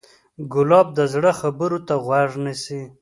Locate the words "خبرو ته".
1.39-1.95